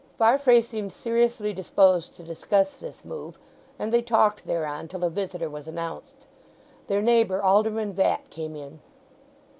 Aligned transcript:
Farfrae 0.15 0.63
seemed 0.63 0.91
seriously 0.93 1.53
disposed 1.53 2.15
to 2.15 2.23
discuss 2.23 2.75
this 2.75 3.05
move, 3.05 3.37
and 3.77 3.93
they 3.93 4.01
talked 4.01 4.47
thereon 4.47 4.87
till 4.87 5.03
a 5.03 5.11
visitor 5.11 5.47
was 5.47 5.67
announced. 5.67 6.25
Their 6.87 7.03
neighbour 7.03 7.39
Alderman 7.43 7.93
Vatt 7.93 8.31
came 8.31 8.55
in. 8.55 8.79